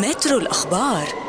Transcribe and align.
مترو 0.00 0.38
الأخبار. 0.38 1.25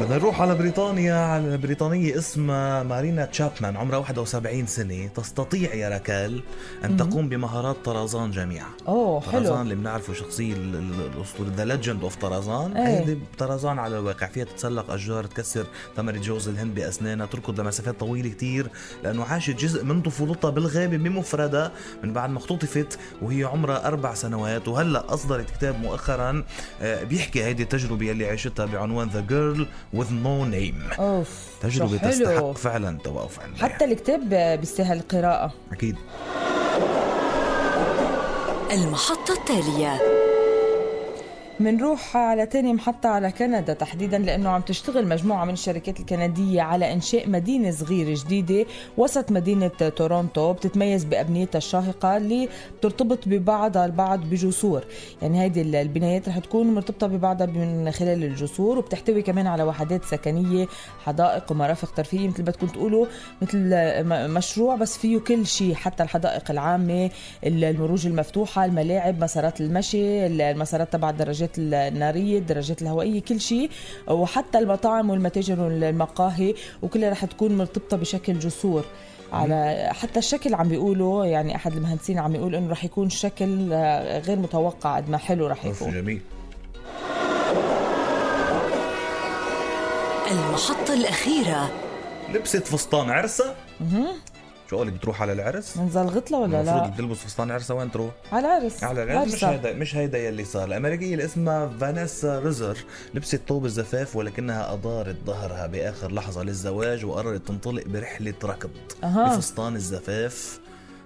بدنا 0.00 0.16
نروح 0.16 0.40
على 0.40 0.54
بريطانيا. 0.54 1.14
على 1.14 1.56
بريطانية 1.56 2.18
اسمها 2.18 2.82
مارينا 2.82 3.24
تشابمان 3.24 3.76
عمرها 3.76 3.98
71 3.98 4.66
سنة. 4.66 5.06
تستطيع 5.06 5.74
يا 5.74 5.88
ركال 5.88 6.42
أن 6.84 6.96
تقوم 6.96 7.28
بمهارات 7.28 7.76
طرزان 7.84 8.30
جميعا. 8.30 8.66
طرزان 8.86 9.22
حلو. 9.32 9.60
اللي 9.62 9.74
بنعرفه 9.74 10.12
شخصية 10.12 10.52
ال- 10.52 10.74
ال- 10.76 11.10
الأسطورة 11.16 11.48
The 11.56 11.64
Legend 11.64 12.02
of 12.02 12.16
Tarzan. 12.16 12.76
هيدي 12.76 13.18
طرزان 13.38 13.78
على 13.78 13.98
الواقع 13.98 14.26
فيها 14.26 14.44
تتسلق 14.44 14.90
أشجار 14.90 15.24
تكسر 15.24 15.66
ثمرة 15.96 16.16
جوز 16.16 16.48
الهند 16.48 16.74
بأسنانها 16.74 17.26
تركض 17.26 17.60
لمسافات 17.60 18.00
طويلة 18.00 18.28
كتير 18.30 18.66
لأنه 19.04 19.24
عاشت 19.24 19.50
جزء 19.56 19.84
من 19.84 20.02
طفولتها 20.02 20.50
بالغابة 20.50 20.96
بمفردها 20.96 21.72
من 22.04 22.12
بعد 22.12 22.30
ما 22.30 22.38
اختطفت 22.38 22.98
وهي 23.22 23.44
عمرها 23.44 23.86
أربع 23.86 24.14
سنوات. 24.14 24.68
وهلأ 24.68 25.14
أصدرت 25.14 25.50
كتاب 25.50 25.80
مؤخرا 25.80 26.44
آه، 26.82 27.04
بيحكي 27.04 27.44
هيدي 27.44 27.62
التجربة 27.62 28.10
اللي 28.10 28.26
عاشتها 28.30 28.66
بعنوان 28.66 29.08
ذا 29.08 29.20
جيرل 29.20 29.66
with 29.94 30.10
no 30.10 30.44
name. 30.44 31.00
أوف 31.00 31.48
حلو. 31.62 31.96
تستحق 31.96 32.52
فعلا 32.52 32.98
توقف 33.04 33.40
عندها 33.40 33.68
حتى 33.68 33.84
الكتاب 33.84 34.28
بيستاهل 34.60 34.96
القراءة. 34.96 35.52
أكيد. 35.72 35.96
المحطة 38.72 39.32
التالية. 39.32 40.17
منروح 41.60 42.16
على 42.16 42.46
تاني 42.46 42.72
محطة 42.72 43.08
على 43.08 43.32
كندا 43.32 43.72
تحديدا 43.72 44.18
لأنه 44.18 44.48
عم 44.50 44.60
تشتغل 44.60 45.08
مجموعة 45.08 45.44
من 45.44 45.52
الشركات 45.52 46.00
الكندية 46.00 46.62
على 46.62 46.92
إنشاء 46.92 47.28
مدينة 47.28 47.70
صغيرة 47.70 48.18
جديدة 48.24 48.66
وسط 48.96 49.30
مدينة 49.32 49.68
تورونتو 49.68 50.52
بتتميز 50.52 51.04
بأبنيتها 51.04 51.58
الشاهقة 51.58 52.16
اللي 52.16 52.48
بترتبط 52.78 53.18
ببعضها 53.28 53.84
البعض 53.86 54.20
بجسور. 54.20 54.84
يعني 55.22 55.40
هيدي 55.40 55.60
ال- 55.62 55.74
البنايات 55.76 56.28
رح 56.28 56.38
تكون 56.38 56.74
مرتبطة 56.74 57.06
ببعضها 57.06 57.46
من 57.46 57.90
خلال 57.90 58.24
الجسور 58.24 58.78
وبتحتوي 58.78 59.22
كمان 59.22 59.46
على 59.46 59.62
وحدات 59.62 60.04
سكنية 60.04 60.66
حدائق 61.04 61.52
ومرافق 61.52 61.94
ترفيهية 61.94 62.28
مثل 62.28 62.44
ما 62.44 62.50
تكون 62.50 62.72
تقولوا 62.72 63.06
مثل 63.42 63.58
مشروع 64.32 64.76
بس 64.76 64.98
فيه 64.98 65.18
كل 65.18 65.46
شيء 65.46 65.74
حتى 65.74 66.02
الحدائق 66.02 66.50
العامة 66.50 67.10
المروج 67.46 68.06
المفتوحة 68.06 68.64
الملاعب 68.64 69.24
مسارات 69.24 69.60
المشي 69.60 70.26
المسارات 70.26 70.92
تبع 70.92 71.10
الدراجات 71.10 71.47
النارية 71.58 72.38
الدراجات 72.38 72.82
الهوائية 72.82 73.20
كل 73.22 73.40
شيء. 73.40 73.70
وحتى 74.08 74.58
المطاعم 74.58 75.10
والمتاجر 75.10 75.60
والمقاهي 75.60 76.54
وكلها 76.82 77.10
رح 77.10 77.24
تكون 77.24 77.58
مرتبطة 77.58 77.96
بشكل 77.96 78.38
جسور. 78.38 78.84
على 79.32 79.88
حتى 79.92 80.18
الشكل 80.18 80.54
عم 80.54 80.68
بيقولوا 80.68 81.26
يعني 81.26 81.56
أحد 81.56 81.72
المهندسين 81.72 82.18
عم 82.18 82.34
يقول 82.34 82.54
إنه 82.54 82.70
رح 82.70 82.84
يكون 82.84 83.10
شكل 83.10 83.72
آه، 83.72 84.18
غير 84.20 84.38
متوقع 84.38 84.96
قد 84.96 85.10
ما 85.10 85.18
حلو 85.18 85.46
رح 85.46 85.64
يكون. 85.64 85.92
جميل. 85.92 86.20
المحطة 90.30 90.94
الأخيرة. 90.94 91.70
لبست 92.34 92.66
فستان 92.66 93.10
عرسة. 93.10 93.54
شو 94.70 94.76
قولك 94.76 94.92
بتروح 94.92 95.22
على 95.22 95.32
العرس؟ 95.32 95.76
من 95.76 95.88
زلغتلة 95.90 96.38
ولا 96.38 96.60
المفروض 96.60 96.82
لا؟ 96.82 96.90
بتلبس 96.90 97.16
فستان 97.16 97.50
عرسة 97.50 97.74
وين 97.74 97.90
تروح؟ 97.90 98.10
على 98.32 98.46
العرس 98.58 98.84
على 98.84 99.02
العرس 99.02 99.34
مش. 99.34 99.44
هيدا 99.44 99.72
مش 99.72 99.96
هيدا 99.96 100.18
يلي 100.18 100.44
صار 100.44 100.64
الأمريكية 100.64 101.12
اللي 101.12 101.24
اسمها 101.24 101.70
فانيسا 101.80 102.38
ريزر 102.38 102.78
لبست 103.14 103.40
ثوب 103.48 103.64
الزفاف 103.64 104.16
ولكنها 104.16 104.72
ادارت 104.72 105.16
ظهرها 105.26 105.66
بآخر 105.66 106.12
لحظة 106.12 106.42
للزواج 106.42 107.04
وقررت 107.04 107.48
تنطلق 107.48 107.84
برحلة 107.88 108.34
ركض 108.44 108.70
أها. 109.04 109.36
بفستان 109.36 109.76
الزفاف 109.76 110.60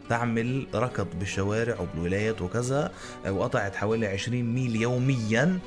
تعمل 0.09 0.67
ركض 0.75 1.07
بالشوارع 1.19 1.77
وبالولايات 1.81 2.43
وكذا 2.43 2.93
وقطعت 3.29 3.77
حوالي 3.77 4.07
20 4.07 4.43
ميل 4.43 4.77
يوميا. 4.77 5.59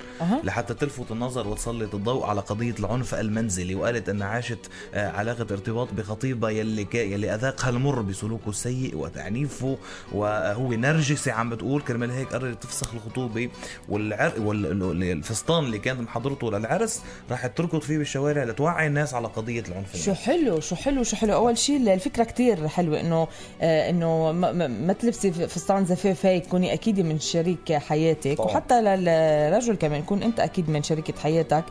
لحتى 0.43 0.73
تلفت 0.73 1.11
النظر 1.11 1.47
وتسلط 1.47 1.95
الضوء 1.95 2.25
على 2.25 2.41
قضية 2.41 2.75
العنف 2.79 3.15
المنزلي 3.15 3.75
وقالت 3.75 4.09
أنها 4.09 4.27
عاشت 4.27 4.59
آه، 4.93 5.11
علاقة 5.11 5.47
ارتباط 5.51 5.93
بخطيبها 5.93 6.49
يلي 6.49 6.87
يلي 6.93 7.35
أذاقها 7.35 7.69
المر 7.69 8.01
بسلوكه 8.01 8.49
السيء 8.49 8.95
وتعنيفه 8.97 9.77
وهو 10.11 10.71
نرجسي 10.73 11.31
عم 11.31 11.49
بتقول 11.49 11.81
كرمال 11.81 12.11
هيك 12.11 12.33
قررت 12.33 12.63
تفسخ 12.63 12.93
الخطوبة 12.93 13.49
والعر... 13.89 14.31
والفستان 14.39 15.63
اللي 15.63 15.79
كانت 15.79 15.99
محضرته 16.01 16.51
للعرس 16.51 17.01
راحت 17.31 17.57
تركض 17.57 17.81
فيه 17.81 17.97
بالشوارع 17.97 18.43
لتوعي 18.43 18.87
الناس 18.87 19.13
على 19.13 19.27
قضية 19.27 19.63
العنف 19.69 19.95
شو 19.97 20.13
حلو 20.13 20.59
شو 20.59 20.75
حلو 20.75 21.03
شو 21.03 21.15
حلو 21.15 21.33
أول 21.33 21.57
شيء 21.57 21.93
الفكرة 21.93 22.23
كتير 22.23 22.67
حلوة 22.67 22.99
إنه 22.99 23.27
آه 23.61 23.89
انه 24.31 24.67
ما, 24.67 24.93
تلبسي 24.93 25.31
فستان 25.31 25.85
زفاف 25.85 26.25
هيك 26.25 26.45
تكوني 26.45 26.73
أكيد 26.73 26.99
من 26.99 27.19
شريك 27.19 27.73
حياتك. 27.73 28.37
طبعاً. 28.37 28.47
وحتى 28.47 28.81
للرجل 28.81 29.75
كمان 29.75 29.99
يكون 29.99 30.23
أنت 30.23 30.39
أكيد 30.39 30.69
من 30.69 30.83
شريكة 30.83 31.13
حياتك. 31.19 31.63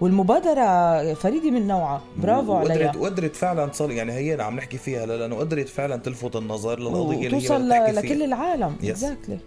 والمبادرة 0.00 1.14
فريدة 1.14 1.50
من 1.50 1.66
نوعها. 1.66 2.02
برافو 2.16 2.52
وقدرت 2.52 2.70
عليها. 2.70 2.92
وقدرت 2.96 3.36
فعلا 3.36 3.66
تصل 3.66 3.90
يعني 3.90 4.12
هي 4.12 4.42
عم 4.42 4.56
نحكي 4.56 4.78
فيها 4.78 5.06
لأنه 5.06 5.36
قدرت 5.36 5.68
فعلا 5.68 5.96
تلفت 5.96 6.36
النظر 6.36 6.78
للقضية 6.80 7.26
اللي 7.56 7.74
هي 7.74 7.92
لكل 7.92 8.22
العالم. 8.22 8.76
Yes. 8.82 8.88
اكزاكتلي 8.88 9.38